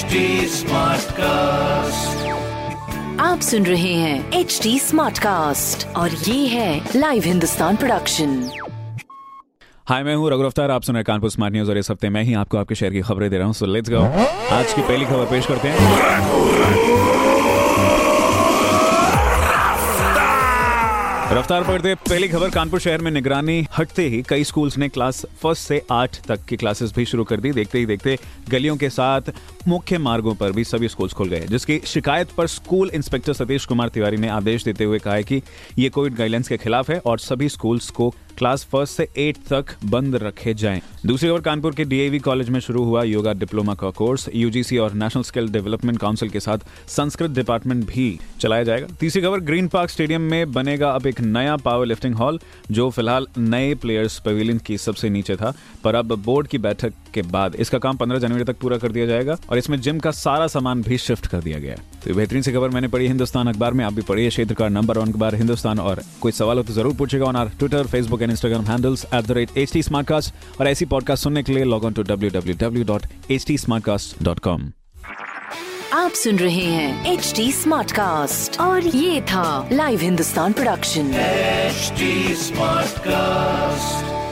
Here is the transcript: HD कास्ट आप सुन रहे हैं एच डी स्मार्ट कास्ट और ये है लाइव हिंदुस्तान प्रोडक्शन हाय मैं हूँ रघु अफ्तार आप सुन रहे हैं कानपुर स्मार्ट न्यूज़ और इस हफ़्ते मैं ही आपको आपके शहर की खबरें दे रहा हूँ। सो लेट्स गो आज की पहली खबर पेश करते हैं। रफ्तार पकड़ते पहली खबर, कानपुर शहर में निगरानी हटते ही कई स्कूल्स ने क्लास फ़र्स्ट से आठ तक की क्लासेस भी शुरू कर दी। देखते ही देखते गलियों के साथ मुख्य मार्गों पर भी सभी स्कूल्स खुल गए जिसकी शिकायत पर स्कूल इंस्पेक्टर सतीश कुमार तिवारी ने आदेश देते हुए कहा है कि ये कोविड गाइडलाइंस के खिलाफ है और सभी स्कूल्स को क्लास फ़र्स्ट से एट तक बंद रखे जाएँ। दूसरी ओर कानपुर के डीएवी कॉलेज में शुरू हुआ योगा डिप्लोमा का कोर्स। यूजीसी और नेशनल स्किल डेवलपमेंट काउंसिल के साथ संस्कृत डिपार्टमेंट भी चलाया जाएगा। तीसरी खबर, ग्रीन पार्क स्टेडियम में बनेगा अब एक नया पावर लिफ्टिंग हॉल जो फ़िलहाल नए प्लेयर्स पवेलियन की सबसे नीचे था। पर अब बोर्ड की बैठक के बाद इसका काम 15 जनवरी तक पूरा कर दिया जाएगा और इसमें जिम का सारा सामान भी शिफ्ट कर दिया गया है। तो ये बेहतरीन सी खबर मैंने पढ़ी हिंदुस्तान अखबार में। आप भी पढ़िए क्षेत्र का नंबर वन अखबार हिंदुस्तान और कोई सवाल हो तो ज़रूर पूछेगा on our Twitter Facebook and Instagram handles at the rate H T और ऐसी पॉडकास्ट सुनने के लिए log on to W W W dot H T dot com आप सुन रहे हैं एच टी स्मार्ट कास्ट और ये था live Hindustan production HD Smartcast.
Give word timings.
HD 0.00 0.12
कास्ट 1.12 2.28
आप 3.20 3.40
सुन 3.40 3.66
रहे 3.66 3.94
हैं 3.94 4.32
एच 4.32 4.60
डी 4.62 4.78
स्मार्ट 4.78 5.18
कास्ट 5.18 5.86
और 5.96 6.10
ये 6.10 6.46
है 6.46 6.90
लाइव 6.96 7.22
हिंदुस्तान 7.24 7.76
प्रोडक्शन 7.76 8.50
हाय 9.88 10.02
मैं 10.02 10.14
हूँ 10.14 10.30
रघु 10.30 10.42
अफ्तार 10.42 10.70
आप 10.70 10.82
सुन 10.82 10.94
रहे 10.94 11.00
हैं 11.00 11.04
कानपुर 11.04 11.30
स्मार्ट 11.30 11.54
न्यूज़ 11.54 11.70
और 11.70 11.78
इस 11.78 11.90
हफ़्ते 11.90 12.08
मैं 12.08 12.22
ही 12.22 12.34
आपको 12.34 12.58
आपके 12.58 12.74
शहर 12.74 12.90
की 12.90 13.00
खबरें 13.00 13.30
दे 13.30 13.36
रहा 13.36 13.46
हूँ। 13.46 13.54
सो 13.54 13.66
लेट्स 13.66 13.90
गो 13.90 14.02
आज 14.56 14.72
की 14.72 14.82
पहली 14.82 15.04
खबर 15.04 15.24
पेश 15.24 15.46
करते 15.46 15.68
हैं। 15.68 15.78
रफ्तार 21.32 21.62
पकड़ते 21.64 21.94
पहली 22.08 22.28
खबर, 22.28 22.50
कानपुर 22.50 22.80
शहर 22.80 23.00
में 23.00 23.10
निगरानी 23.10 23.66
हटते 23.76 24.06
ही 24.08 24.20
कई 24.28 24.44
स्कूल्स 24.44 24.76
ने 24.78 24.88
क्लास 24.88 25.24
फ़र्स्ट 25.42 25.62
से 25.62 25.80
आठ 25.90 26.16
तक 26.26 26.44
की 26.44 26.56
क्लासेस 26.56 26.92
भी 26.94 27.04
शुरू 27.06 27.24
कर 27.24 27.40
दी। 27.40 27.52
देखते 27.52 27.78
ही 27.78 27.86
देखते 27.86 28.16
गलियों 28.50 28.76
के 28.76 28.88
साथ 28.90 29.30
मुख्य 29.68 29.98
मार्गों 29.98 30.34
पर 30.34 30.52
भी 30.52 30.64
सभी 30.64 30.88
स्कूल्स 30.88 31.12
खुल 31.12 31.28
गए 31.28 31.46
जिसकी 31.46 31.80
शिकायत 31.86 32.30
पर 32.36 32.46
स्कूल 32.46 32.90
इंस्पेक्टर 32.94 33.32
सतीश 33.32 33.66
कुमार 33.66 33.88
तिवारी 33.88 34.16
ने 34.16 34.28
आदेश 34.28 34.64
देते 34.64 34.84
हुए 34.84 34.98
कहा 34.98 35.14
है 35.14 35.22
कि 35.22 35.42
ये 35.78 35.88
कोविड 35.88 36.14
गाइडलाइंस 36.14 36.48
के 36.48 36.56
खिलाफ 36.56 36.90
है 36.90 36.98
और 36.98 37.18
सभी 37.18 37.48
स्कूल्स 37.48 37.90
को 37.90 38.12
क्लास 38.40 38.64
फ़र्स्ट 38.64 38.96
से 38.96 39.08
एट 39.18 39.36
तक 39.48 39.74
बंद 39.84 40.16
रखे 40.16 40.52
जाएँ। 40.54 40.80
दूसरी 41.06 41.28
ओर 41.28 41.40
कानपुर 41.40 41.74
के 41.74 41.84
डीएवी 41.84 42.18
कॉलेज 42.18 42.48
में 42.48 42.58
शुरू 42.60 42.84
हुआ 42.84 43.02
योगा 43.02 43.32
डिप्लोमा 43.32 43.74
का 43.74 43.90
कोर्स। 43.90 44.28
यूजीसी 44.34 44.78
और 44.78 44.92
नेशनल 44.92 45.22
स्किल 45.22 45.48
डेवलपमेंट 45.48 45.98
काउंसिल 45.98 46.30
के 46.30 46.40
साथ 46.40 46.58
संस्कृत 46.88 47.30
डिपार्टमेंट 47.30 47.84
भी 47.86 48.18
चलाया 48.40 48.62
जाएगा। 48.62 48.86
तीसरी 49.00 49.22
खबर, 49.22 49.40
ग्रीन 49.40 49.68
पार्क 49.68 49.90
स्टेडियम 49.90 50.22
में 50.22 50.52
बनेगा 50.52 50.90
अब 50.90 51.06
एक 51.06 51.20
नया 51.20 51.56
पावर 51.56 51.86
लिफ्टिंग 51.86 52.14
हॉल 52.14 52.40
जो 52.70 52.88
फ़िलहाल 52.90 53.26
नए 53.38 53.74
प्लेयर्स 53.74 54.18
पवेलियन 54.18 54.58
की 54.58 54.78
सबसे 54.78 55.10
नीचे 55.10 55.36
था। 55.36 55.54
पर 55.84 55.94
अब 55.94 56.14
बोर्ड 56.14 56.46
की 56.46 56.58
बैठक 56.58 56.92
के 57.14 57.22
बाद 57.22 57.56
इसका 57.56 57.78
काम 57.78 57.96
15 57.96 58.18
जनवरी 58.18 58.44
तक 58.44 58.60
पूरा 58.60 58.78
कर 58.78 58.92
दिया 58.92 59.06
जाएगा 59.06 59.36
और 59.50 59.58
इसमें 59.58 59.80
जिम 59.80 59.98
का 59.98 60.10
सारा 60.10 60.46
सामान 60.46 60.82
भी 60.82 60.98
शिफ्ट 60.98 61.26
कर 61.26 61.40
दिया 61.40 61.58
गया 61.58 61.72
है। 61.72 61.89
तो 62.04 62.10
ये 62.10 62.16
बेहतरीन 62.16 62.42
सी 62.42 62.52
खबर 62.52 62.68
मैंने 62.70 62.88
पढ़ी 62.88 63.06
हिंदुस्तान 63.06 63.48
अखबार 63.48 63.72
में। 63.72 63.84
आप 63.84 63.92
भी 63.92 64.02
पढ़िए 64.08 64.28
क्षेत्र 64.28 64.54
का 64.54 64.68
नंबर 64.68 64.98
वन 64.98 65.10
अखबार 65.10 65.34
हिंदुस्तान 65.34 65.78
और 65.78 66.02
कोई 66.20 66.32
सवाल 66.32 66.56
हो 66.56 66.62
तो 66.62 66.72
ज़रूर 66.72 66.94
पूछेगा 66.96 67.26
on 67.26 67.36
our 67.36 67.48
Twitter 67.58 67.86
Facebook 67.86 68.22
and 68.22 68.30
Instagram 68.30 68.64
handles 68.64 69.04
at 69.14 69.24
the 69.26 69.30
rate 69.38 69.56
H 69.58 69.72
T 69.72 69.82
और 70.60 70.68
ऐसी 70.68 70.84
पॉडकास्ट 70.86 71.22
सुनने 71.24 71.42
के 71.42 71.52
लिए 71.52 71.64
log 71.64 71.84
on 71.84 71.92
to 71.92 72.02
W 72.02 72.30
W 72.30 72.56
W 72.60 72.84
dot 72.84 73.06
H 73.30 73.46
T 73.46 73.56
dot 74.22 74.38
com 74.38 74.70
आप 75.92 76.10
सुन 76.14 76.36
रहे 76.38 76.64
हैं 76.64 77.12
एच 77.12 77.32
टी 77.36 77.50
स्मार्ट 77.52 77.92
कास्ट 77.92 78.60
और 78.60 78.86
ये 78.86 79.20
था 79.30 79.68
live 79.72 80.00
Hindustan 80.00 80.52
production 80.52 81.12
HD 81.70 82.06
Smartcast. 82.40 84.29